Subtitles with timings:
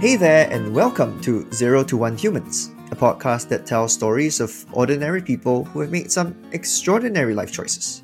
[0.00, 4.64] Hey there, and welcome to Zero to One Humans, a podcast that tells stories of
[4.72, 8.02] ordinary people who have made some extraordinary life choices.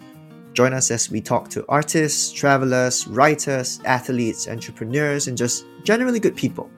[0.53, 6.37] Join us as we talk to artists, travelers, writers, athletes, entrepreneurs, and just generally good
[6.37, 6.69] people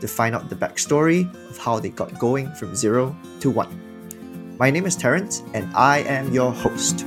[0.00, 4.56] to find out the backstory of how they got going from zero to one.
[4.58, 7.06] My name is Terence, and I am your host.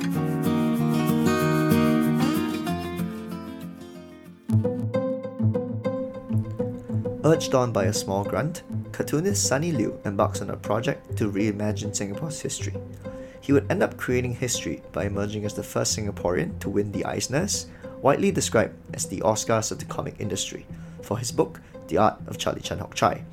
[7.27, 8.63] Urged on by a small grant,
[8.94, 12.73] cartoonist Sonny Liew embarks on a project to reimagine Singapore's history.
[13.41, 17.04] He would end up creating history by emerging as the first Singaporean to win the
[17.04, 17.66] Eisners,
[18.02, 20.66] widely described as the Oscars of the comic industry,
[21.02, 21.59] for his book,
[21.90, 23.26] The Art of Charlie Chan Hock Chye.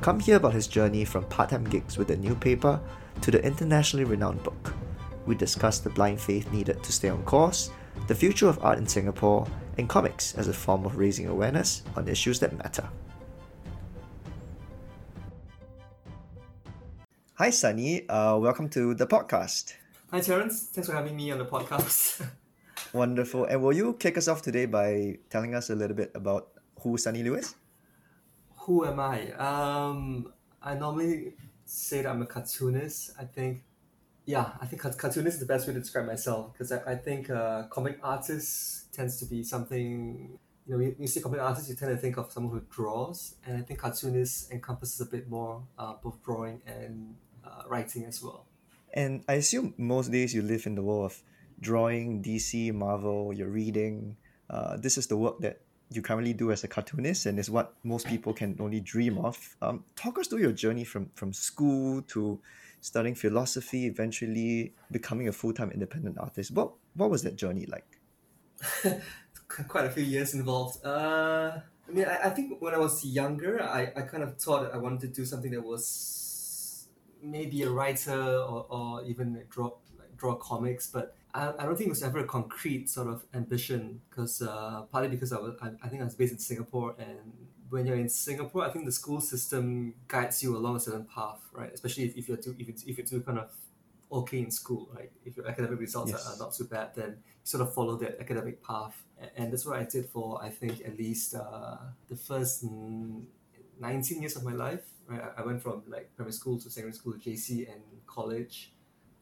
[0.00, 2.80] Come hear about his journey from part time gigs with the new paper
[3.20, 4.72] to the internationally renowned book.
[5.26, 7.70] We discuss the blind faith needed to stay on course,
[8.08, 12.08] the future of art in Singapore, and comics as a form of raising awareness on
[12.08, 12.88] issues that matter.
[17.36, 18.08] Hi, Sonny.
[18.08, 19.74] Uh, welcome to the podcast.
[20.12, 20.68] Hi, Terence.
[20.70, 22.24] Thanks for having me on the podcast.
[22.92, 23.46] Wonderful.
[23.46, 26.96] And will you kick us off today by telling us a little bit about who
[26.96, 27.56] Sonny Lewis?
[28.58, 29.32] Who am I?
[29.32, 33.10] Um, I normally say that I'm a cartoonist.
[33.18, 33.64] I think,
[34.26, 37.30] yeah, I think cartoonist is the best way to describe myself because I, I think
[37.30, 41.74] uh, comic artist tends to be something, you know, when you say comic artist, you
[41.74, 43.34] tend to think of someone who draws.
[43.46, 48.22] And I think cartoonist encompasses a bit more, uh, both drawing and uh, writing as
[48.22, 48.46] well.
[48.94, 51.22] And I assume most days you live in the world of
[51.60, 54.16] drawing, DC, Marvel, you're reading.
[54.48, 57.74] Uh, this is the work that you currently do as a cartoonist and is what
[57.82, 59.56] most people can only dream of.
[59.60, 62.40] Um, talk us through your journey from, from school to
[62.80, 66.52] studying philosophy, eventually becoming a full-time independent artist.
[66.52, 68.00] What, what was that journey like?
[69.68, 70.84] Quite a few years involved.
[70.84, 74.72] Uh, I mean, I, I think when I was younger, I, I kind of thought
[74.72, 76.88] I wanted to do something that was
[77.22, 81.88] maybe a writer or, or even draw like draw comics, but I, I don't think
[81.88, 85.70] it was ever a concrete sort of ambition because uh, partly because I was I,
[85.82, 87.18] I think I was based in Singapore and
[87.70, 91.40] when you're in Singapore, I think the school system guides you along a certain path,
[91.52, 91.72] right?
[91.72, 93.50] Especially if, if you're too if it's if you're too kind of
[94.10, 95.10] okay in school, right?
[95.24, 96.26] If your academic results yes.
[96.26, 99.02] are, are, not too bad, then you sort of follow that academic path,
[99.36, 101.76] and, that's what I did for I think at least uh,
[102.08, 105.22] the first 19 years of my life right?
[105.36, 108.72] I went from like primary school to secondary school to JC and college.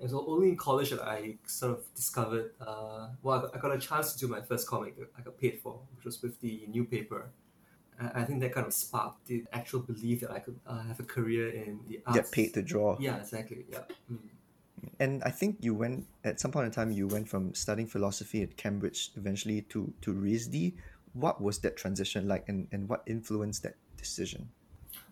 [0.01, 3.59] And so only in college that I sort of discovered, uh, well, I got, I
[3.61, 6.21] got a chance to do my first comic that I got paid for, which was
[6.23, 7.31] with the new paper.
[8.15, 11.05] I think that kind of sparked the actual belief that I could uh, have a
[11.05, 12.19] career in the arts.
[12.19, 12.97] Get paid to draw.
[12.99, 13.65] Yeah, exactly.
[13.71, 13.81] Yeah.
[14.11, 14.19] Mm.
[14.99, 16.91] And I think you went at some point in time.
[16.91, 20.75] You went from studying philosophy at Cambridge eventually to to RISD.
[21.15, 24.49] What was that transition like, and, and what influenced that decision?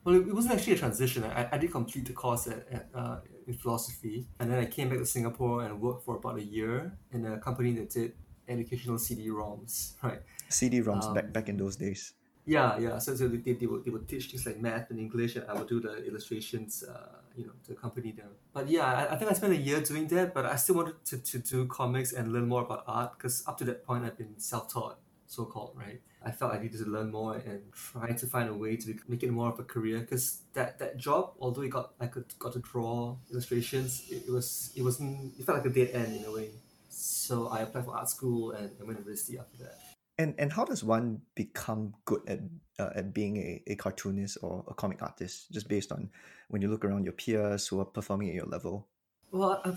[0.05, 1.25] Well, it, wasn't actually a transition.
[1.25, 4.89] I, I did complete the course at, at uh, in philosophy, and then I came
[4.89, 8.15] back to Singapore and worked for about a year in a company that did
[8.49, 10.21] educational CD-ROMs, right?
[10.49, 12.15] CD-ROMs um, back back in those days.
[12.47, 12.99] Yeah, yeah.
[12.99, 15.55] So, so they, they, would, they would teach things like math and English, and I
[15.55, 18.31] would do the illustrations, uh, you know, to accompany them.
[18.53, 21.05] But yeah, I, I think I spent a year doing that, but I still wanted
[21.07, 24.19] to, to do comics and learn more about art because up to that point I've
[24.19, 26.01] been self-taught, so-called, right?
[26.23, 29.23] I felt I needed to learn more and try to find a way to make
[29.23, 32.53] it more of a career because that, that job, although it got I could got
[32.53, 36.25] to draw illustrations, it, it was it wasn't it felt like a dead end in
[36.25, 36.51] a way.
[36.91, 39.79] So I applied for art school and I went to university after that.
[40.21, 42.41] And and how does one become good at
[42.79, 45.51] uh, at being a, a cartoonist or a comic artist?
[45.51, 46.11] Just based on
[46.49, 48.87] when you look around your peers who are performing at your level.
[49.33, 49.73] Well, uh,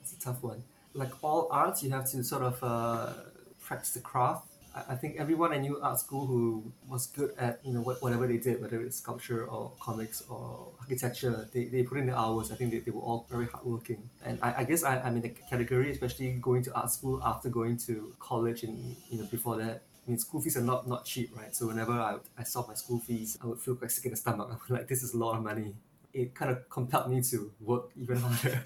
[0.00, 0.62] it's a tough one.
[0.94, 3.12] Like all arts, you have to sort of uh,
[3.60, 4.49] practice the craft
[4.88, 8.36] I think everyone I knew at school who was good at you know whatever they
[8.36, 12.50] did, whether it's sculpture or comics or architecture, they, they put in the hours.
[12.50, 14.08] I think they, they were all very hardworking.
[14.24, 17.48] And I, I guess I, I'm in the category, especially going to art school after
[17.48, 19.82] going to college and you know before that.
[20.06, 21.54] I mean, school fees are not, not cheap, right?
[21.54, 24.16] So whenever I, I saw my school fees, I would feel quite sick in the
[24.16, 24.48] stomach.
[24.68, 25.74] I'm like, this is a lot of money.
[26.12, 28.64] It kind of compelled me to work even harder.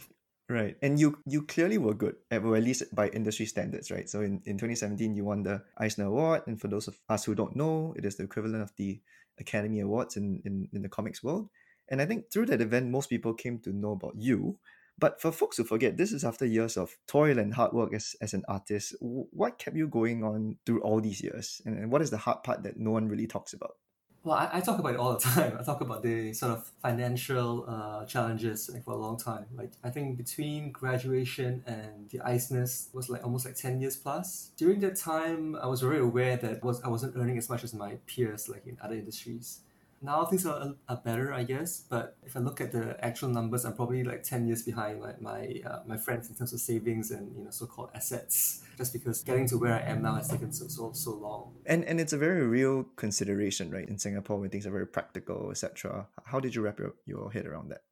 [0.49, 0.77] Right.
[0.83, 4.09] And you you clearly were good, at, well, at least by industry standards, right?
[4.09, 6.43] So in, in 2017, you won the Eisner Award.
[6.47, 9.01] And for those of us who don't know, it is the equivalent of the
[9.39, 11.49] Academy Awards in, in, in the comics world.
[11.89, 14.59] And I think through that event, most people came to know about you.
[14.99, 18.15] But for folks who forget, this is after years of toil and hard work as,
[18.21, 18.95] as an artist.
[19.01, 21.63] What kept you going on through all these years?
[21.65, 23.77] And, and what is the hard part that no one really talks about?
[24.25, 25.55] Well, I, I, talk about it all the time.
[25.61, 29.45] I talk about the sort of financial uh, challenges like, for a long time.
[29.55, 34.51] Like I think between graduation and the Eisners was like almost like ten years plus.
[34.57, 37.75] During that time, I was very aware that was I wasn't earning as much as
[37.75, 39.61] my peers like in other industries.
[40.05, 41.81] Now things are, are better, I guess.
[41.89, 45.15] But if I look at the actual numbers, I'm probably like ten years behind my
[45.21, 48.63] my, uh, my friends in terms of savings and you know so-called assets.
[48.77, 51.55] Just because getting to where I am now has taken so so so long.
[51.67, 53.89] And and it's a very real consideration, right?
[53.89, 56.07] In Singapore, when things are very practical, etc.
[56.25, 57.83] How did you wrap your, your head around that?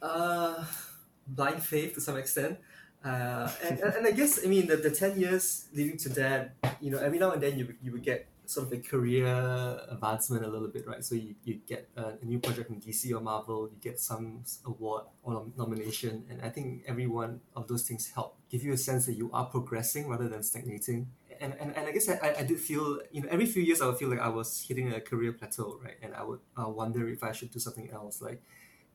[0.00, 0.64] Uh,
[1.26, 2.58] blind faith to some extent.
[3.04, 6.54] Uh, and, and, and I guess I mean the, the ten years leading to that,
[6.80, 9.26] you know, every now and then you you would get sort of a career
[9.88, 11.04] advancement a little bit, right?
[11.04, 14.44] So you, you get a, a new project from DC or Marvel, you get some
[14.66, 18.76] award or nomination, and I think every one of those things help give you a
[18.76, 21.08] sense that you are progressing rather than stagnating.
[21.40, 23.86] And, and, and I guess I, I did feel, you know, every few years I
[23.86, 25.96] would feel like I was hitting a career plateau, right?
[26.02, 28.42] And I would uh, wonder if I should do something else, like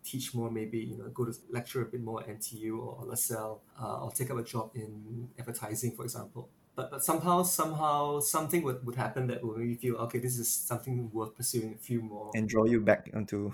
[0.03, 3.61] teach more, maybe, you know, go to lecture a bit more at NTU or LaSalle,
[3.81, 8.61] uh, or take up a job in advertising, for example but, but somehow somehow something
[8.61, 11.77] would, would happen that would make you feel okay this is something worth pursuing a
[11.77, 12.31] few more.
[12.35, 13.51] And draw you back onto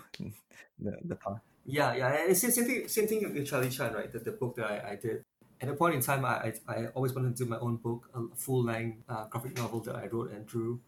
[0.78, 1.40] the, the path.
[1.66, 4.12] Yeah yeah and same, same thing same thing with charlie chan right?
[4.12, 5.24] The, the book that I, I did.
[5.62, 8.10] At a point in time I, I, I always wanted to do my own book
[8.14, 10.82] a full-length uh, graphic novel that i wrote and drew.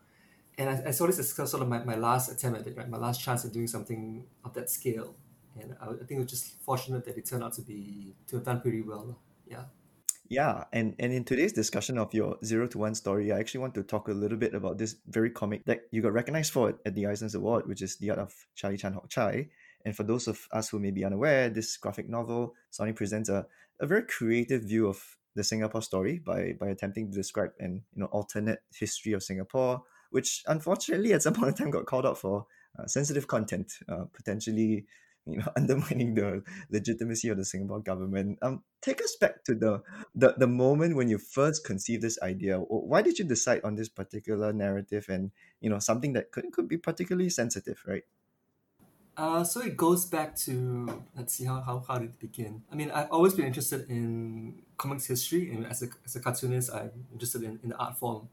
[0.58, 2.90] And I, I saw this as sort of my, my last attempt at it right?
[2.90, 5.16] My last chance at doing something of that scale.
[5.58, 8.36] And I, I think it was just fortunate that it turned out to be to
[8.36, 9.18] have done pretty well
[9.48, 9.64] yeah
[10.28, 13.76] yeah, and and in today's discussion of your zero to one story, I actually want
[13.76, 16.96] to talk a little bit about this very comic that you got recognized for at
[16.96, 19.50] the Eisner's Award, which is The Art of Charlie Chan Hock Chye.
[19.86, 23.46] And for those of us who may be unaware, this graphic novel, Sonny presents a,
[23.80, 28.02] a very creative view of the Singapore story by by attempting to describe an you
[28.02, 32.18] know alternate history of Singapore, which unfortunately at some point in time got called out
[32.18, 32.48] for
[32.80, 34.86] uh, sensitive content, uh, potentially
[35.32, 38.38] you know undermining the legitimacy of the Singapore government.
[38.42, 39.82] Um, take us back to the,
[40.14, 42.60] the the moment when you first conceived this idea.
[42.60, 45.32] Why did you decide on this particular narrative and
[45.62, 48.04] you know something that could could be particularly sensitive, right?
[49.18, 52.62] Uh, so it goes back to let's see how, how, how did it begin.
[52.72, 56.74] I mean, I've always been interested in comics history, and as a, as a cartoonist,
[56.74, 58.28] I'm interested in, in the art form.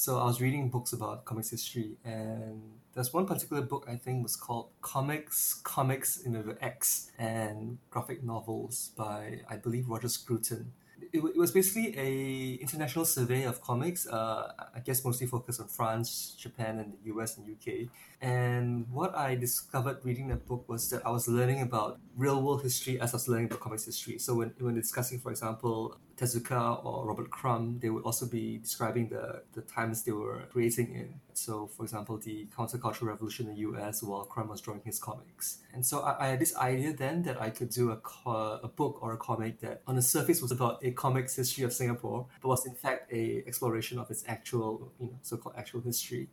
[0.00, 2.62] So I was reading books about comics history, and
[2.94, 8.22] there's one particular book I think was called Comics, Comics in the X, and graphic
[8.22, 10.70] novels by I believe Roger Scruton
[11.12, 14.06] it, it was basically a international survey of comics.
[14.06, 17.88] Uh, I guess mostly focused on France, Japan, and the US and UK.
[18.20, 22.62] And what I discovered reading that book was that I was learning about real world
[22.62, 24.18] history as I was learning about comics history.
[24.18, 29.08] So when, when discussing, for example, Tezuka or Robert Crumb, they would also be describing
[29.08, 31.20] the, the times they were creating in.
[31.32, 35.58] So, for example, the countercultural revolution in the US while Crumb was drawing his comics.
[35.72, 38.66] And so I, I had this idea then that I could do a, co- a
[38.66, 42.26] book or a comic that on the surface was about a comics history of Singapore,
[42.42, 46.30] but was in fact a exploration of its actual, you know, so-called actual history.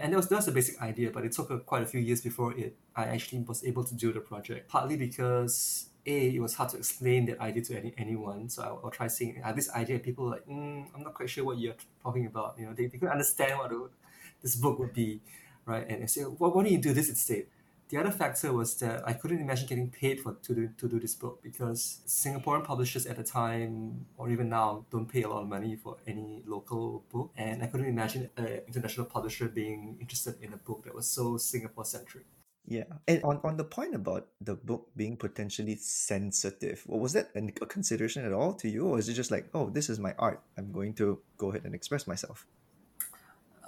[0.00, 2.00] And that was, that was the basic idea, but it took a, quite a few
[2.00, 4.68] years before it I actually was able to do the project.
[4.68, 8.80] Partly because a it was hard to explain that idea to any, anyone so I'll,
[8.84, 11.74] I'll try saying have this idea people like mm, i'm not quite sure what you're
[12.02, 13.70] talking about you know they, they couldn't understand what
[14.42, 15.20] this book would be
[15.64, 17.46] right and I say well, why don't you do this instead
[17.92, 20.98] the other factor was that I couldn't imagine getting paid for to do, to do
[20.98, 25.42] this book because Singaporean publishers at the time or even now don't pay a lot
[25.42, 30.36] of money for any local book and I couldn't imagine an international publisher being interested
[30.40, 32.24] in a book that was so Singapore centric.
[32.66, 37.66] Yeah, and on, on the point about the book being potentially sensitive, was that a
[37.66, 40.40] consideration at all to you, or is it just like, oh, this is my art,
[40.56, 42.46] I'm going to go ahead and express myself?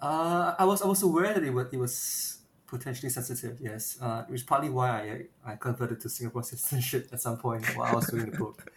[0.01, 2.39] Uh, I was I was aware that it was it was
[2.77, 3.59] potentially sensitive.
[3.61, 7.65] Yes, uh, which is partly why I I converted to Singapore citizenship at some point
[7.77, 8.73] while I was doing the book.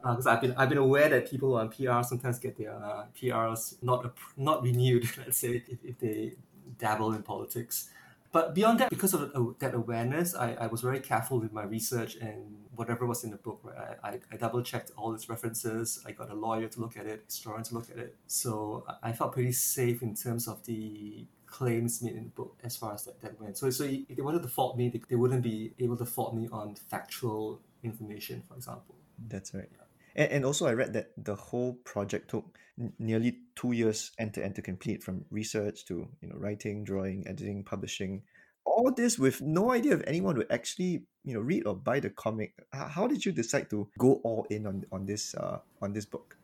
[0.00, 3.04] Because uh, I've been I've been aware that people on PR sometimes get their uh,
[3.16, 3.98] PRs not
[4.36, 5.04] not renewed.
[5.18, 6.32] Let's say if, if they
[6.78, 7.90] dabble in politics.
[8.32, 11.64] But beyond that, because of uh, that awareness, I, I was very careful with my
[11.64, 12.38] research and
[12.74, 13.60] whatever was in the book.
[13.62, 16.02] Right, I, I, I double checked all its references.
[16.06, 18.16] I got a lawyer to look at it, historian to look at it.
[18.26, 22.76] So I felt pretty safe in terms of the claims made in the book as
[22.76, 23.56] far as that, that went.
[23.58, 26.34] So, so if they wanted to fault me, they, they wouldn't be able to fault
[26.34, 28.96] me on factual information, for example.
[29.28, 29.68] That's right.
[29.70, 30.24] Yeah.
[30.24, 34.34] And, and also, I read that the whole project took n- nearly two years end
[34.34, 38.22] to end to complete, from research to you know writing, drawing, editing, publishing.
[38.64, 42.10] All this with no idea if anyone would actually you know read or buy the
[42.10, 42.54] comic.
[42.72, 46.36] How, did you decide to go all in on on this uh, on this book?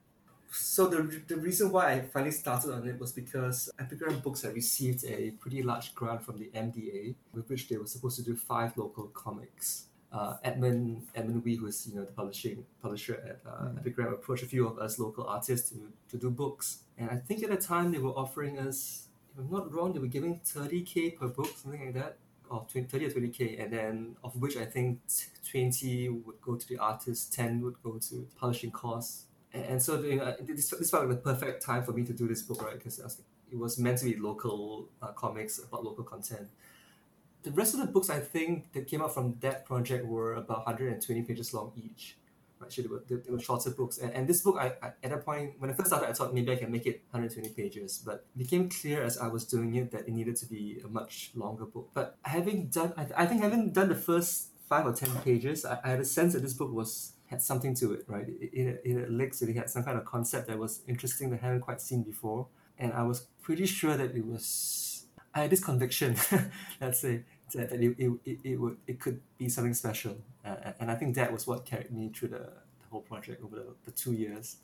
[0.50, 4.54] So the, the reason why I finally started on it was because Epigram Books had
[4.54, 8.34] received a pretty large grant from the MDA, with which they were supposed to do
[8.34, 13.50] five local comics uh, Edmund Edmund Wee, who is you know the publishing publisher at
[13.50, 13.78] uh, mm.
[13.78, 15.76] Epigram, approached a few of us local artists to,
[16.10, 16.78] to do books.
[16.96, 19.98] And I think at the time they were offering us, if I'm not wrong, they
[19.98, 22.16] were giving 30k per book, something like that.
[22.50, 25.00] or 20, 30 or 20k, and then of which I think
[25.50, 29.24] 20 would go to the artist, 10 would go to publishing costs.
[29.58, 32.28] And, and so know, this, this felt like the perfect time for me to do
[32.28, 32.74] this book, right?
[32.74, 32.98] Because
[33.50, 36.48] it was meant to be local uh, comics about local content.
[37.42, 40.66] The rest of the books I think that came out from that project were about
[40.66, 42.16] 120 pages long each.
[42.60, 43.98] Actually, they were, they, were shorter books.
[43.98, 46.34] And, and this book, I, I, at that point, when I first started, I thought
[46.34, 48.02] maybe I can make it 120 pages.
[48.04, 50.88] But it became clear as I was doing it that it needed to be a
[50.88, 51.90] much longer book.
[51.94, 55.78] But having done, I, I think having done the first five or 10 pages, I,
[55.84, 58.26] I had a sense that this book was had something to it, right?
[58.28, 61.46] It, it, it licks, it had some kind of concept that was interesting that I
[61.46, 62.48] hadn't quite seen before.
[62.78, 66.16] And I was pretty sure that it was, I had this conviction,
[66.80, 70.16] let's say, that, that it, it, it, would, it could be something special.
[70.44, 73.56] Uh, and I think that was what carried me through the, the whole project over
[73.56, 74.56] the, the two years.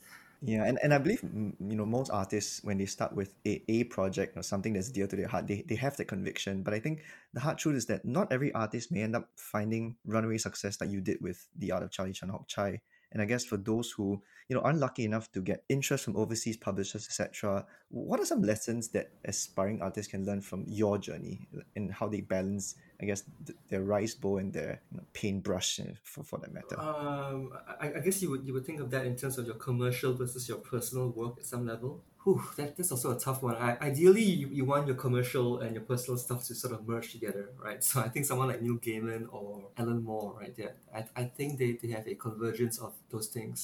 [0.46, 3.84] Yeah, and, and I believe you know most artists when they start with a, a
[3.84, 6.62] project or something that's dear to their heart, they, they have that conviction.
[6.62, 7.00] But I think
[7.32, 10.90] the hard truth is that not every artist may end up finding runaway success like
[10.90, 12.82] you did with the art of Charlie Chan Hock Chye.
[13.10, 16.16] And I guess for those who you know aren't lucky enough to get interest from
[16.16, 21.48] overseas publishers, etc., what are some lessons that aspiring artists can learn from your journey
[21.74, 22.74] and how they balance,
[23.04, 26.52] I guess, th- their rice bowl and their you know, paintbrush, eh, for, for that
[26.58, 26.76] matter?
[26.80, 27.38] Um,
[27.84, 30.10] I, I guess you would you would think of that in terms of your commercial
[30.14, 31.92] versus your personal work at some level.
[32.24, 33.56] Whew, that, that's also a tough one.
[33.68, 37.12] I, ideally, you, you want your commercial and your personal stuff to sort of merge
[37.12, 37.84] together, right?
[37.84, 40.56] So I think someone like Neil Gaiman or Alan Moore, right?
[40.98, 43.58] I, I think they, they have a convergence of those things.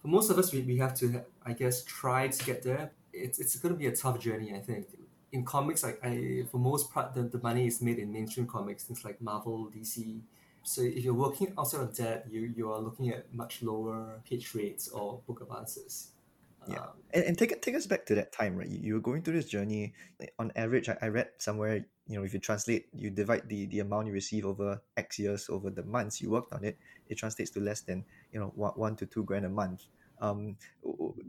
[0.00, 2.92] For most of us, we, we have to, I guess, try to get there.
[3.12, 4.86] It's, it's going to be a tough journey, I think.
[5.36, 8.84] In comics, like I, for most part, the, the money is made in mainstream comics,
[8.84, 10.20] things like Marvel, DC.
[10.62, 14.54] So if you're working outside of that, you, you are looking at much lower pitch
[14.54, 16.12] rates or book advances.
[16.66, 16.78] Yeah.
[16.78, 18.66] Um, and, and take take us back to that time right?
[18.66, 19.92] You, you were going through this journey.
[20.38, 23.80] On average I, I read somewhere you know if you translate you divide the the
[23.80, 26.76] amount you receive over x years over the months you worked on it
[27.08, 29.84] it translates to less than you know one, one to two grand a month
[30.20, 30.56] um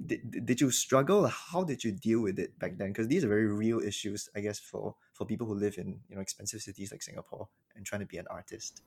[0.06, 3.28] did, did you struggle how did you deal with it back then because these are
[3.28, 6.92] very real issues i guess for for people who live in you know expensive cities
[6.92, 8.82] like singapore and trying to be an artist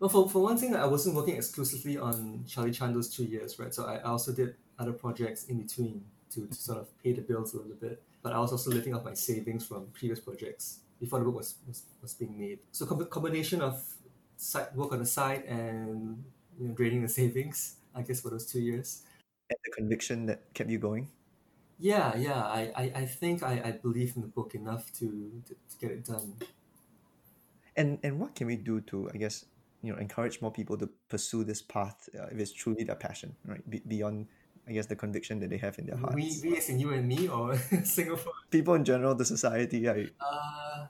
[0.00, 3.58] well, for, for one thing, I wasn't working exclusively on Charlie Chan those two years,
[3.58, 3.74] right?
[3.74, 6.04] So I also did other projects in between
[6.34, 8.02] to, to sort of pay the bills a little bit.
[8.22, 11.56] But I was also living off my savings from previous projects before the book was,
[11.66, 12.60] was, was being made.
[12.70, 13.82] So com- combination of
[14.36, 16.24] side work on the side and
[16.58, 19.02] you know, draining the savings, I guess, for those two years.
[19.50, 21.08] And the conviction that kept you going?
[21.78, 22.42] Yeah, yeah.
[22.42, 25.90] I, I, I think I, I believe in the book enough to, to, to get
[25.90, 26.34] it done.
[27.76, 29.44] And and what can we do to, I guess,
[29.82, 33.36] you know, encourage more people to pursue this path uh, if it's truly their passion,
[33.46, 33.62] right?
[33.70, 34.26] Be- beyond
[34.68, 36.14] I guess the conviction that they have in their hearts.
[36.14, 38.32] We, we as in you and me, or Singapore?
[38.50, 39.78] People in general, the society.
[39.78, 40.04] Yeah.
[40.20, 40.86] Uh,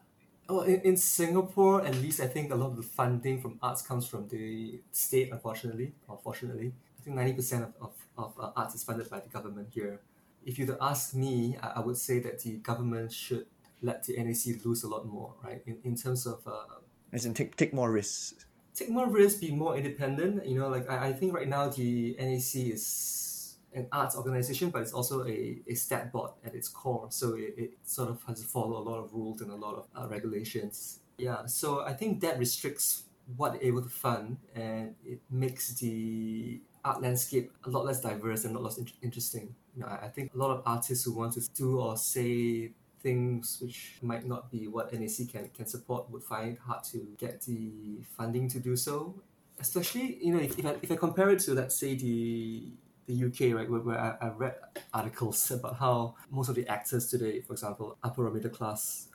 [0.48, 3.82] well, in, in Singapore, at least, I think a lot of the funding from arts
[3.82, 6.72] comes from the state, unfortunately, or fortunately.
[6.98, 10.00] I think 90% of, of, of uh, arts is funded by the government here.
[10.44, 13.46] If you to ask me, I, I, would say that the government should
[13.82, 15.62] let the NAC lose a lot more, right?
[15.66, 16.46] In, in terms of.
[16.46, 16.80] Uh,
[17.12, 18.46] As in, take, take more risks.
[18.74, 20.46] Take more risks, be more independent.
[20.46, 24.82] You know, like I, I think right now the NAC is an arts organization, but
[24.82, 27.08] it's also a, a stat board at its core.
[27.10, 29.74] So it, it sort of has to follow a lot of rules and a lot
[29.74, 31.00] of uh, regulations.
[31.18, 33.04] Yeah, so I think that restricts
[33.36, 38.44] what they're able to fund and it makes the art landscape a lot less diverse
[38.44, 39.54] and a lot less in- interesting.
[39.74, 42.72] You know, I, I think a lot of artists who want to do or say
[43.00, 47.06] things which might not be what NAC can, can support would find it hard to
[47.18, 49.14] get the funding to do so.
[49.60, 52.72] Especially, you know, if, if, I, if I compare it to, let's say, the
[53.06, 54.54] the UK, right, where, where I, I read
[54.92, 59.08] articles about how most of the actors today, for example, upper or middle class,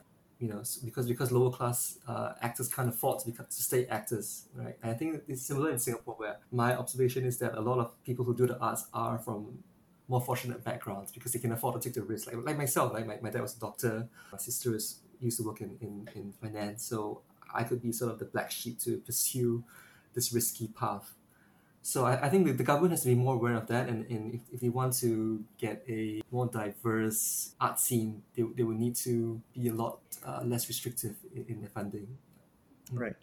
[0.43, 4.49] you know, because because lower class uh, actors can't afford to, become, to stay actors,
[4.53, 4.75] right?
[4.83, 8.03] And I think it's similar in Singapore, where my observation is that a lot of
[8.03, 9.59] people who do the arts are from
[10.09, 12.27] more fortunate backgrounds because they can afford to take the risk.
[12.27, 15.43] Like, like myself, like my, my dad was a doctor, my sister is, used to
[15.43, 17.21] work in, in, in finance, so
[17.55, 19.63] I could be sort of the black sheep to pursue
[20.13, 21.13] this risky path
[21.85, 24.09] so I, I think the, the government has to be more aware of that and,
[24.09, 28.77] and if, if they want to get a more diverse art scene they, they will
[28.77, 32.07] need to be a lot uh, less restrictive in, in their funding.
[32.91, 33.15] Right.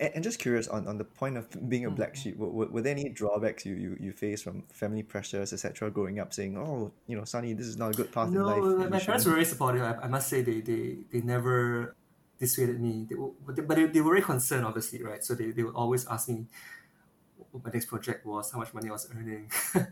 [0.00, 2.66] And, and just curious on, on the point of being a black sheep were, were,
[2.66, 6.58] were there any drawbacks you, you, you face from family pressures etc growing up saying
[6.58, 8.98] oh you know sonny this is not a good path no, in life No, my
[8.98, 9.82] parents were very supportive.
[9.82, 11.94] I, I must say they, they, they never
[12.40, 13.06] dissuaded me.
[13.08, 13.14] They,
[13.46, 15.22] but, they, but they, they were very concerned obviously right?
[15.22, 16.46] So they, they would always ask me
[17.50, 19.50] what my next project was, how much money I was earning,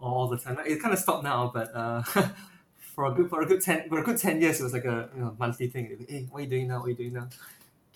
[0.00, 0.58] all the time.
[0.66, 2.02] It kind of stopped now, but uh,
[2.94, 4.84] for a good for a good ten for a good ten years, it was like
[4.84, 6.06] a you know, monthly thing.
[6.08, 6.78] Hey, what are you doing now?
[6.80, 7.28] What are you doing now?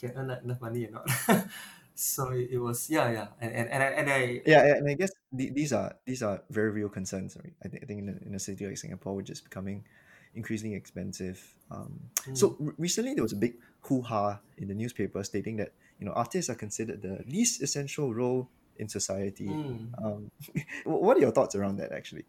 [0.00, 1.10] can earn enough money or not.
[1.94, 5.10] so it, was yeah yeah and and, and, I, and I yeah and I guess
[5.32, 8.28] the, these are these are very real concerns right I think, I think in, a,
[8.28, 9.84] in a city like Singapore which is becoming
[10.34, 12.36] increasingly expensive um, mm.
[12.36, 16.12] so r- recently there was a big hoo-ha in the newspaper stating that you know
[16.12, 18.48] artists are considered the least essential role
[18.80, 20.04] in society mm.
[20.04, 20.30] um,
[20.84, 22.24] what are your thoughts around that actually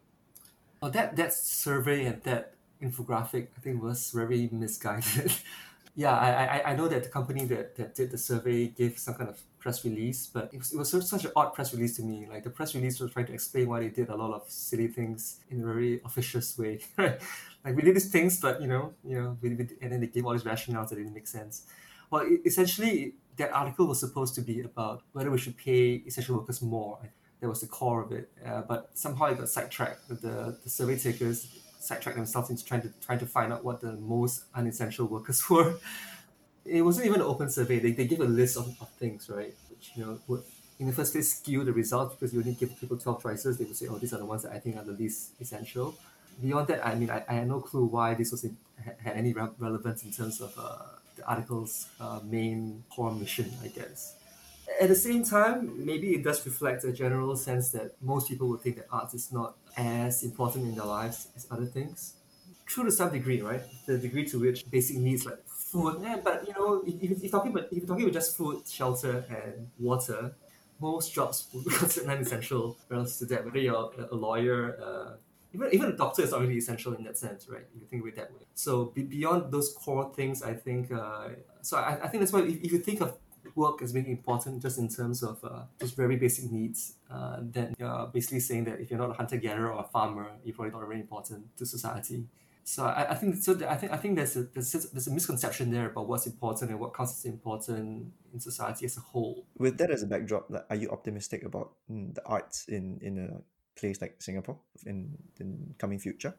[0.82, 5.34] well that that survey and that infographic I think was very misguided
[5.96, 9.16] yeah, I, I, I know that the company that, that did the survey gave some
[9.16, 12.04] kind of press release, but it was, it was such an odd press release to
[12.04, 12.28] me.
[12.30, 14.88] Like the press release was trying to explain why they did a lot of silly
[14.88, 16.80] things in a very officious way.
[17.64, 20.08] Like we did these things, but you know, you know, we, we, and then they
[20.08, 21.68] gave all these rationales that didn't make sense.
[22.10, 26.38] Well, it, essentially, that article was supposed to be about whether we should pay essential
[26.38, 27.00] workers more.
[27.40, 28.30] That was the core of it.
[28.46, 30.08] Uh, but somehow it got sidetracked.
[30.10, 31.48] The, the survey takers
[31.80, 35.80] sidetracked themselves into trying to trying to find out what the most unessential workers were.
[36.64, 37.80] It wasn't even an open survey.
[37.80, 39.56] They, they give a list of, of things, right?
[39.70, 40.44] Which you know would
[40.80, 43.58] in the first place skew the results because you only give people twelve choices.
[43.58, 45.96] They would say, oh, these are the ones that I think are the least essential.
[46.42, 48.58] Beyond that, I mean, I, I had no clue why this was in,
[49.04, 53.68] had any re- relevance in terms of uh, the article's uh, main core mission, I
[53.68, 54.16] guess
[54.80, 58.62] at the same time, maybe it does reflect a general sense that most people would
[58.62, 62.16] think that art is not as important in their lives as other things.
[62.66, 63.62] True to some degree, right?
[63.86, 67.52] The degree to which basic needs like food, yeah, but you know, if, if, talking
[67.52, 70.34] about if you're talking about just food, shelter, and water,
[70.80, 73.46] most jobs would be considered non-essential relative to that.
[73.46, 75.16] Whether you're a lawyer, uh,
[75.54, 77.66] even even a doctor is not really essential in that sense, right?
[77.76, 78.46] If you think of it that way.
[78.54, 80.92] So be, beyond those core things, I think.
[80.92, 81.30] Uh,
[81.62, 83.18] so I, I think that's why if, if you think of
[83.56, 87.74] work as being important just in terms of uh, just very basic needs, uh, then
[87.78, 90.72] you're basically saying that if you're not a hunter gatherer or a farmer, you're probably
[90.72, 92.26] not very important to society.
[92.64, 93.60] So I, I think so.
[93.68, 96.72] I think I think there's a there's a, there's a misconception there about what's important
[96.72, 99.46] and what counts as important in society as a whole.
[99.58, 103.42] With that as a backdrop, are you optimistic about mm, the arts in in a
[103.82, 106.34] place like Singapore in in coming future?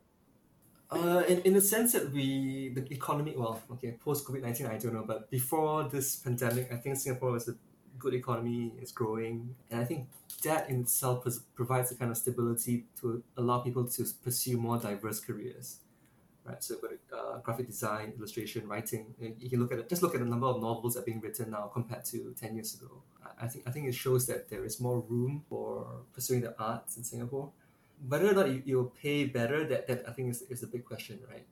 [0.93, 4.77] Uh, in, in the sense that we, the economy, well, okay, post COVID 19, I
[4.77, 7.55] don't know, but before this pandemic, I think Singapore was a
[7.99, 9.55] good economy, it's growing.
[9.71, 10.09] And I think
[10.45, 15.19] that in itself provides a kind of stability to allow people to pursue more diverse
[15.21, 15.79] careers.
[16.45, 16.75] Right, so
[17.17, 19.15] uh, graphic design, illustration, writing.
[19.39, 19.89] You can look at it.
[19.89, 22.55] Just look at the number of novels that are being written now compared to ten
[22.57, 22.91] years ago.
[23.41, 26.97] I think I think it shows that there is more room for pursuing the arts
[26.97, 27.53] in Singapore
[28.09, 30.85] whether or not you, you'll pay better, that, that I think is, is a big
[30.85, 31.45] question, right?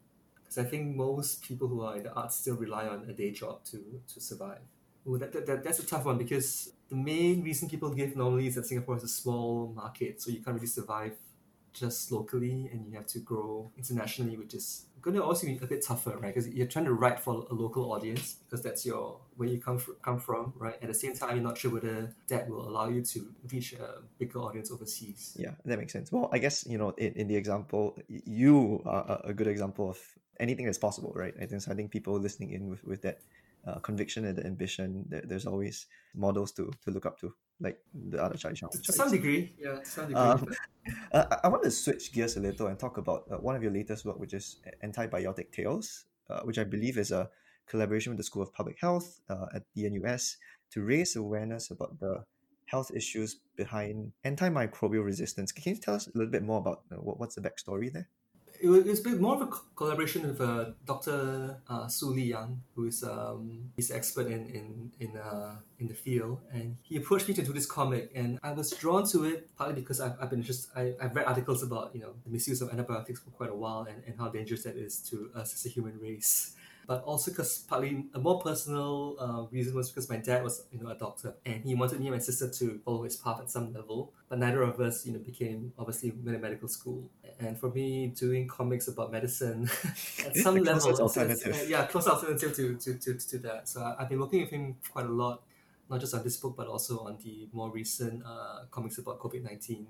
[0.43, 3.31] Because I think most people who are in the arts still rely on a day
[3.31, 4.59] job to, to survive.
[5.05, 8.57] Well, that, that, that's a tough one because the main reason people give normally is
[8.57, 11.13] that Singapore is a small market, so you can't really survive
[11.81, 15.67] just locally and you have to grow internationally, which is going to also be a
[15.67, 16.35] bit tougher, right?
[16.35, 19.79] Because you're trying to write for a local audience because that's your where you come
[19.79, 20.77] fr- come from, right?
[20.83, 24.03] At the same time, you're not sure whether that will allow you to reach a
[24.19, 25.37] bigger audience overseas.
[25.39, 26.13] Yeah, that makes sense.
[26.13, 29.99] Well, I guess you know in, in the example, you are a good example of
[30.39, 31.35] anything that's possible, right?
[31.41, 33.21] I think so I think people listening in with with that
[33.67, 37.79] uh, conviction and the ambition, there, there's always models to to look up to, like
[37.95, 40.21] the other Charlie To, to some degree, yeah, to some degree.
[40.21, 40.47] Um,
[41.13, 43.73] uh, I want to switch gears a little and talk about uh, one of your
[43.73, 47.31] latest work, which is Antibiotic Tales, uh, which I believe is a
[47.67, 50.39] collaboration with the School of Public Health uh, at the NUS
[50.73, 52.25] to raise awareness about the
[52.67, 55.53] health issues behind antimicrobial resistance.
[55.53, 58.09] Can you tell us a little bit more about uh, what, what's the backstory there?
[58.63, 61.57] It was, it's been more of a collaboration with uh, Dr.
[61.67, 65.95] Uh, Hsu Li Yang, who is um, he's expert in in in, uh, in the
[65.95, 69.49] field, and he approached me to do this comic, and I was drawn to it
[69.57, 72.61] partly because I've, I've been just I, I've read articles about you know the misuse
[72.61, 75.65] of antibiotics for quite a while, and, and how dangerous that is to us as
[75.65, 76.55] a human race
[76.91, 80.81] but also because partly a more personal uh, reason was because my dad was you
[80.81, 83.49] know a doctor and he wanted me and my sister to follow his path at
[83.49, 87.57] some level but neither of us you know became obviously went to medical school and
[87.57, 89.71] for me doing comics about medicine
[90.27, 91.55] at some level alternative.
[91.55, 94.51] Uh, yeah close alternative to, to, to, to that so I, I've been working with
[94.51, 95.43] him quite a lot
[95.89, 99.69] not just on this book but also on the more recent uh, comics about COVID-19
[99.77, 99.87] and,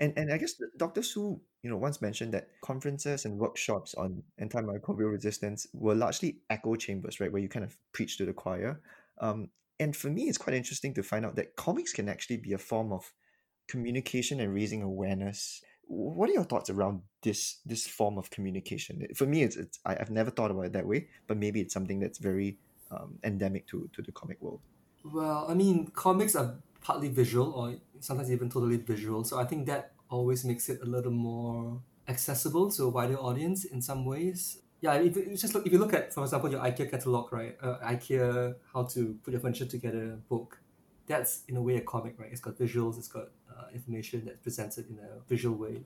[0.00, 1.02] and and I guess Dr.
[1.02, 6.74] Hsu, you know, once mentioned that conferences and workshops on antimicrobial resistance were largely echo
[6.76, 8.80] chambers, right, where you kind of preach to the choir.
[9.20, 12.52] Um, and for me, it's quite interesting to find out that comics can actually be
[12.52, 13.12] a form of
[13.68, 15.62] communication and raising awareness.
[15.88, 19.06] What are your thoughts around this this form of communication?
[19.14, 21.74] For me, it's, it's I, have never thought about it that way, but maybe it's
[21.74, 22.58] something that's very
[22.90, 24.60] um, endemic to to the comic world.
[25.04, 26.56] Well, I mean, comics are
[26.86, 29.24] partly visual or sometimes even totally visual.
[29.24, 33.64] So I think that always makes it a little more accessible to a wider audience
[33.64, 34.58] in some ways.
[34.80, 37.56] yeah, if you just look, if you look at, for example, your IKEA catalog, right?
[37.60, 40.60] Uh, IKEA, how to put your furniture together book.
[41.08, 42.30] That's in a way a comic, right?
[42.30, 45.76] It's got visuals, it's got uh, information that's presented in a visual way,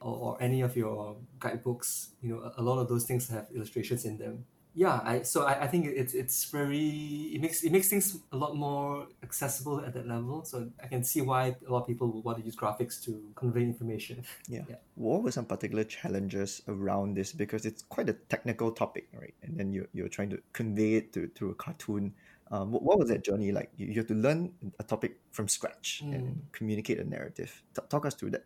[0.00, 2.14] or, or any of your guidebooks.
[2.20, 4.44] You know, a, a lot of those things have illustrations in them
[4.78, 8.36] yeah I so I, I think it's it's very it makes it makes things a
[8.36, 10.44] lot more accessible at that level.
[10.44, 13.10] So I can see why a lot of people would want to use graphics to
[13.34, 14.22] convey information.
[14.48, 14.62] Yeah.
[14.68, 14.76] yeah.
[14.94, 17.32] what were some particular challenges around this?
[17.32, 19.34] Because it's quite a technical topic right?
[19.42, 22.14] And then you're, you're trying to convey it to, through a cartoon.
[22.50, 23.70] Um, what, what was that journey like?
[23.76, 26.14] You, you have to learn a topic from scratch mm.
[26.14, 27.62] and communicate a narrative.
[27.74, 28.44] T- talk us through that.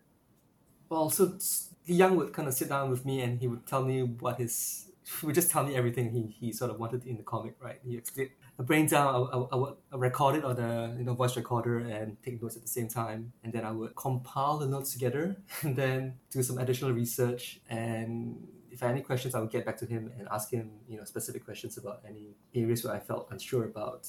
[0.89, 1.37] Well so
[1.85, 4.89] young would kind of sit down with me and he would tell me what his
[5.23, 7.79] would just tell me everything he, he sort of wanted in the comic, right?
[7.85, 11.37] He explained a brain down, I, I, I record it on the you know voice
[11.37, 14.93] recorder and take notes at the same time, and then I would compile the notes
[14.93, 17.61] together and then do some additional research.
[17.69, 20.71] And if I had any questions, I would get back to him and ask him
[20.89, 24.09] you know specific questions about any areas where I felt unsure about.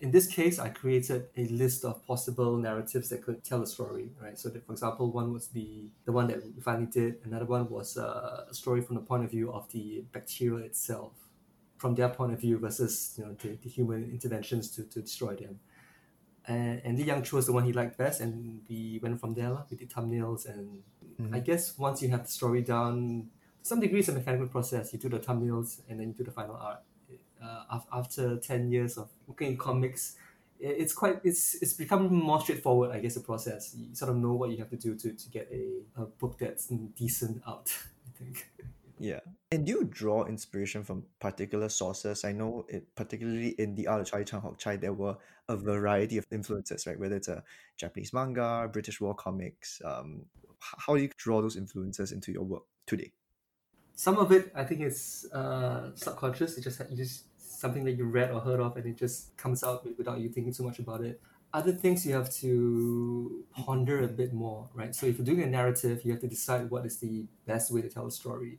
[0.00, 4.10] In this case, I created a list of possible narratives that could tell a story,
[4.22, 4.38] right?
[4.38, 7.16] So, that, for example, one was the the one that we finally did.
[7.24, 11.14] Another one was uh, a story from the point of view of the bacteria itself,
[11.78, 15.34] from their point of view versus you know the, the human interventions to, to destroy
[15.34, 15.58] them.
[16.46, 19.64] And, and Li Yang chose the one he liked best, and we went from there.
[19.68, 20.82] We did thumbnails, and
[21.20, 21.34] mm-hmm.
[21.34, 23.28] I guess once you have the story down,
[23.62, 24.92] to some degree, it's a mechanical process.
[24.92, 26.82] You do the thumbnails, and then you do the final art
[27.42, 30.16] uh, after 10 years of working in comics
[30.60, 33.74] it's quite it's it's become more straightforward i guess the process.
[33.76, 36.38] You sort of know what you have to do to, to get a, a book
[36.38, 37.72] that's decent out
[38.06, 38.50] i think.
[39.00, 39.20] Yeah.
[39.52, 42.24] And do you draw inspiration from particular sources?
[42.24, 45.16] I know it particularly in the art of Charlie Chan Hock Chye there were
[45.48, 46.98] a variety of influences right?
[46.98, 47.44] Whether it's a
[47.76, 50.22] japanese manga british war comics um,
[50.58, 53.12] how do you draw those influences into your work today
[53.98, 56.56] some of it I think is uh, subconscious.
[56.56, 59.64] It just you just something that you read or heard of, and it just comes
[59.64, 61.20] out without you thinking too much about it.
[61.52, 64.94] Other things you have to ponder a bit more, right?
[64.94, 67.82] So if you're doing a narrative, you have to decide what is the best way
[67.82, 68.58] to tell a story.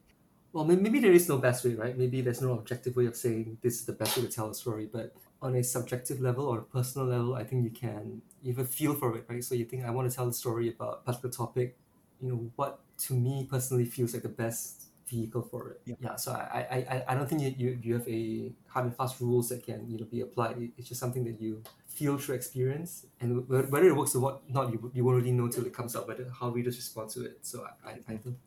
[0.52, 1.98] Well, maybe there is no best way, right?
[1.98, 4.54] Maybe there's no objective way of saying this is the best way to tell a
[4.54, 8.54] story, but on a subjective level or a personal level, I think you can you
[8.54, 9.44] have a feel for it, right?
[9.44, 11.78] So you think I want to tell a story about a particular topic,
[12.22, 15.82] you know, what to me personally feels like the best vehicle for it.
[15.86, 15.96] Yeah.
[16.00, 19.20] yeah so I, I, I don't think you, you, you have a hard and fast
[19.20, 20.72] rules that can you know be applied.
[20.78, 24.72] It's just something that you feel through experience, and whether it works or what not,
[24.72, 26.08] you, you won't really know till it comes out.
[26.08, 27.40] Whether how readers respond to it.
[27.42, 28.38] So I, I, I think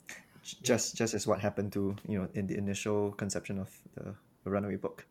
[0.63, 4.51] just just as what happened to you know in the initial conception of the, the
[4.51, 5.07] Runaway book.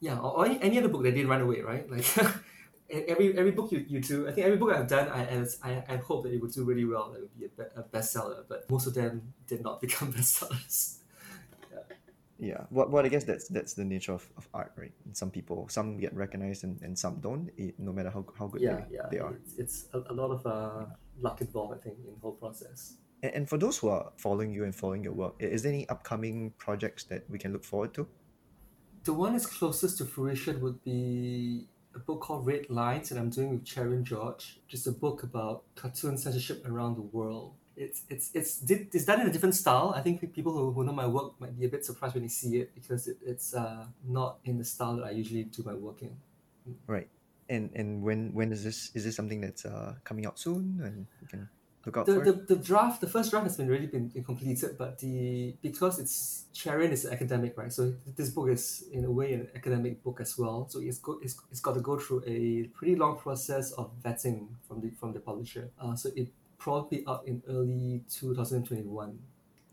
[0.00, 1.88] Yeah, or, or any, any other book that did run away, right?
[1.90, 2.04] Like
[3.08, 5.96] every every book you, you do, I think every book I've done, I I, I
[5.96, 7.10] hope that it would do really well.
[7.10, 10.12] That it would be a, be, a bestseller, but most of them did not become
[10.12, 10.98] bestsellers.
[11.72, 11.78] yeah.
[12.38, 12.64] Yeah.
[12.70, 14.92] What well, I guess that's that's the nature of, of art, right?
[15.12, 18.74] Some people, some get recognized and, and some don't, no matter how, how good yeah,
[18.74, 19.02] they, yeah.
[19.10, 19.34] they are.
[19.34, 20.86] It's, it's a, a lot of uh,
[21.20, 22.96] luck involved, I think, in the whole process.
[23.22, 25.88] And, and for those who are following you and following your work, is there any
[25.88, 28.06] upcoming projects that we can look forward to?
[29.04, 33.30] The one that's closest to fruition would be a book called Red Lines that I'm
[33.30, 37.54] doing with Cherian George, just a book about cartoon censorship around the world.
[37.76, 39.92] It's it's it's it's done in a different style.
[39.96, 42.28] I think people who, who know my work might be a bit surprised when they
[42.28, 45.74] see it because it, it's uh, not in the style that I usually do my
[45.74, 46.16] work in.
[46.86, 47.08] Right.
[47.48, 51.06] And and when when is this is this something that's uh, coming out soon and
[51.20, 51.48] you can
[51.84, 55.54] the, the, the draft, the first draft has been already been, been completed, but the
[55.60, 57.72] because it's Cherian is academic, right?
[57.72, 60.66] So this book is in a way an academic book as well.
[60.68, 64.48] So it's go, it's, it's got to go through a pretty long process of vetting
[64.66, 65.70] from the from the publisher.
[65.80, 69.18] Uh, so it probably out in early 2021.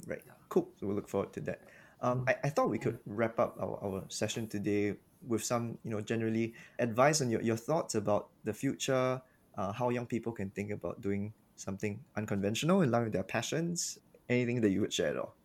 [0.07, 0.21] Right.
[0.25, 0.33] Yeah.
[0.49, 0.69] Cool.
[0.79, 1.61] So we'll look forward to that.
[2.01, 4.95] Um, I, I thought we could wrap up our, our session today
[5.25, 9.21] with some, you know, generally advice on your, your thoughts about the future,
[9.57, 13.99] uh, how young people can think about doing something unconventional in line with their passions?
[14.27, 15.35] Anything that you would share at all?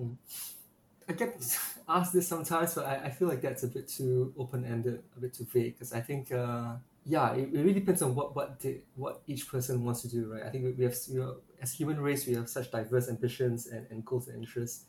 [0.00, 0.16] Mm.
[1.08, 1.36] I get
[1.88, 5.20] asked this sometimes, but I, I feel like that's a bit too open ended, a
[5.20, 5.74] bit too vague.
[5.74, 9.46] Because I think, uh, yeah, it, it really depends on what what the, what each
[9.48, 10.42] person wants to do, right?
[10.42, 13.86] I think we have, you know, as human race, we have such diverse ambitions and,
[13.90, 14.86] and goals and interests.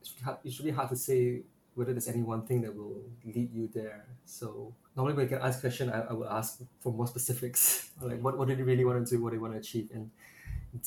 [0.00, 1.42] It's hard, it's really hard to say
[1.74, 4.06] whether there's any one thing that will lead you there.
[4.24, 8.20] So normally when I get asked question, I, I would ask for more specifics, like
[8.20, 10.10] what, what do you really want to do, what do you want to achieve, and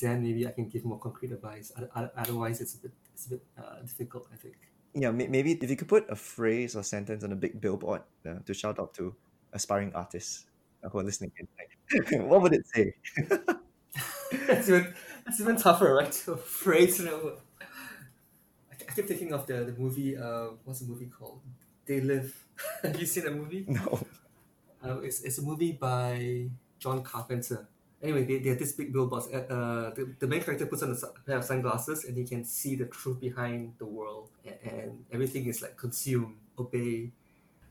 [0.00, 1.72] then maybe I can give more concrete advice.
[1.94, 4.56] Otherwise, it's a bit it's a bit uh, difficult, I think.
[4.94, 8.40] Yeah, maybe if you could put a phrase or sentence on a big billboard uh,
[8.44, 9.14] to shout out to
[9.52, 10.46] aspiring artists
[10.82, 12.94] who are listening in, what would it say?
[14.46, 14.92] that's even
[15.24, 16.10] that's even tougher, right?
[16.24, 17.36] To phrase, you know.
[17.60, 20.16] I keep thinking of the, the movie.
[20.16, 21.40] Uh, what's the movie called?
[21.90, 22.30] They Live.
[22.84, 23.64] Have you seen that movie?
[23.66, 23.98] No.
[24.80, 26.46] Uh, it's, it's a movie by
[26.78, 27.66] John Carpenter.
[28.00, 29.24] Anyway, they, they have this big billboard.
[29.34, 32.44] Uh, uh, the, the main character puts on a pair of sunglasses and he can
[32.44, 34.30] see the truth behind the world.
[34.46, 37.10] And, and everything is like consume, obey.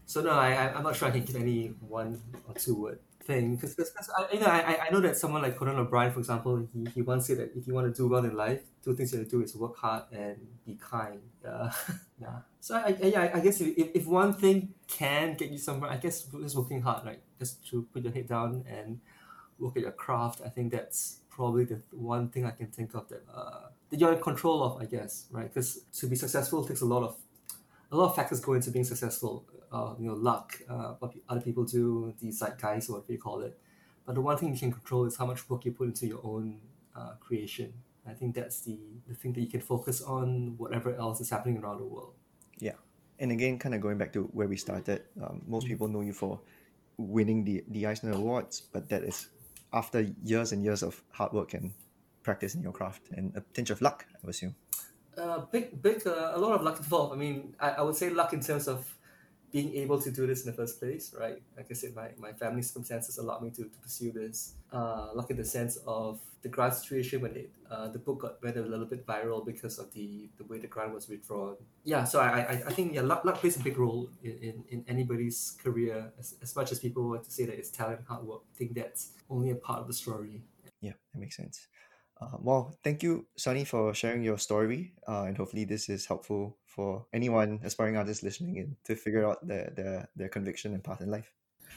[0.05, 2.99] So no, I, I- I'm not sure I can give any one or two word
[3.29, 3.55] thing.
[3.55, 3.75] Because
[4.17, 7.01] I, you know, I, I- know that someone like Conan O'Brien, for example, he, he
[7.01, 9.27] once said that if you want to do well in life, two things you have
[9.29, 11.21] to do is work hard and be kind.
[11.43, 11.71] Yeah.
[12.23, 12.37] yeah.
[12.59, 14.57] So I, I, yeah, I guess if, if if one thing
[14.99, 16.15] can get you somewhere, I guess
[16.45, 17.21] just working hard, right?
[17.41, 18.99] Just to put your head down and
[19.59, 20.41] work at your craft.
[20.45, 24.13] I think that's probably the one thing I can think of that uh, that you're
[24.17, 24.81] in control of.
[24.81, 25.47] I guess, right?
[25.53, 27.15] Because to be successful takes a lot of
[27.91, 29.45] a lot of factors go into being successful.
[29.71, 33.41] Uh, you know, luck, uh, what other people do, the zeitgeist, or whatever you call
[33.41, 33.57] it.
[34.05, 36.21] But the one thing you can control is how much work you put into your
[36.23, 36.59] own
[36.95, 37.73] uh, creation.
[38.07, 41.57] I think that's the, the thing that you can focus on, whatever else is happening
[41.59, 42.13] around the world.
[42.57, 42.73] Yeah.
[43.19, 46.13] And again, kind of going back to where we started, um, most people know you
[46.13, 46.39] for
[46.97, 49.29] winning the, the Eisner Awards, but that is
[49.73, 51.71] after years and years of hard work and
[52.23, 54.55] practice in your craft and a tinge of luck, I would assume.
[55.17, 57.13] Uh, big, big, uh, a lot of luck involved.
[57.13, 58.95] I mean, I, I would say luck in terms of
[59.51, 61.41] being able to do this in the first place, right?
[61.57, 64.53] Like I said, my, my family circumstances allowed me to, to pursue this.
[64.71, 68.43] Uh, luck in the sense of the grant situation when it, uh, the book got
[68.43, 71.55] went a little bit viral because of the, the way the grant was withdrawn.
[71.83, 74.63] Yeah, so I, I, I think yeah, luck, luck plays a big role in, in,
[74.69, 78.23] in anybody's career as, as much as people want to say that it's talent, hard
[78.23, 78.41] work.
[78.53, 80.43] I think that's only a part of the story.
[80.79, 81.67] Yeah, that makes sense.
[82.21, 84.93] Uh, well, thank you, Sonny, for sharing your story.
[85.07, 89.45] Uh, and hopefully, this is helpful for anyone aspiring artist listening in to figure out
[89.47, 91.31] their, their, their conviction and path in life.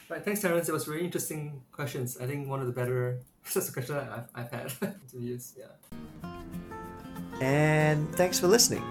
[0.09, 0.67] Right, thanks, Terence.
[0.67, 2.17] It was really interesting questions.
[2.19, 3.19] I think one of the better
[3.53, 4.71] that's a question I've, I've had
[5.03, 5.53] interviews.
[5.57, 6.29] Yeah.
[7.41, 8.83] And thanks for listening.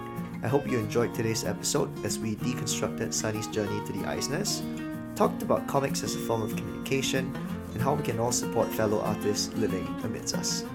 [0.43, 4.61] I hope you enjoyed today's episode as we deconstructed Sonny's journey to the Eisners,
[5.15, 7.33] talked about comics as a form of communication,
[7.73, 10.65] and how we can all support fellow artists living amidst us.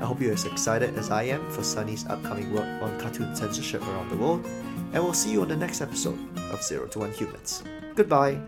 [0.00, 3.80] I hope you're as excited as I am for Sonny's upcoming work on cartoon censorship
[3.82, 4.44] around the world,
[4.92, 6.18] and we'll see you on the next episode
[6.52, 7.64] of Zero to One Humans.
[7.94, 8.38] Goodbye!